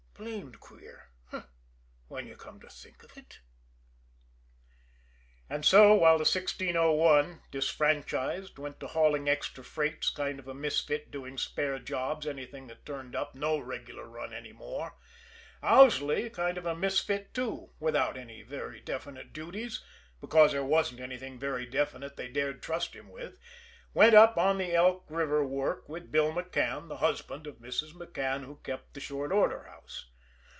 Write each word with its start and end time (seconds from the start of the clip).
Blamed 0.23 0.59
queer 0.59 1.09
h'm 1.33 1.45
when 2.07 2.27
you 2.27 2.35
come 2.37 2.59
to 2.59 2.69
think 2.69 3.01
of 3.01 3.17
it?" 3.17 3.39
And 5.49 5.65
so, 5.65 5.95
while 5.95 6.19
the 6.19 6.25
1601, 6.29 7.41
disfranchised, 7.49 8.59
went 8.59 8.79
to 8.81 8.87
hauling 8.89 9.27
extra 9.27 9.63
freights, 9.63 10.11
kind 10.11 10.37
of 10.39 10.47
a 10.47 10.53
misfit 10.53 11.09
doing 11.09 11.39
spare 11.39 11.79
jobs, 11.79 12.27
anything 12.27 12.67
that 12.67 12.85
turned 12.85 13.15
up, 13.15 13.33
no 13.33 13.57
regular 13.57 14.05
run 14.05 14.31
any 14.31 14.53
more, 14.53 14.93
Owsley, 15.63 16.29
kind 16.29 16.59
of 16.59 16.67
a 16.67 16.75
misfit, 16.75 17.33
too, 17.33 17.71
without 17.79 18.15
any 18.15 18.43
very 18.43 18.79
definite 18.79 19.33
duties, 19.33 19.83
because 20.19 20.51
there 20.51 20.63
wasn't 20.63 20.99
anything 20.99 21.39
very 21.39 21.65
definite 21.65 22.15
they 22.15 22.27
dared 22.27 22.61
trust 22.61 22.93
him 22.93 23.09
with, 23.09 23.39
went 23.95 24.13
up 24.13 24.37
on 24.37 24.59
the 24.59 24.75
Elk 24.75 25.03
River 25.09 25.43
work 25.43 25.89
with 25.89 26.11
Bill 26.11 26.31
McCann, 26.31 26.89
the 26.89 26.97
husband 26.97 27.47
of 27.47 27.55
Mrs. 27.55 27.93
McCann, 27.93 28.45
who 28.45 28.57
kept 28.57 28.93
the 28.93 28.99
short 28.99 29.31
order 29.31 29.63
house. 29.63 30.05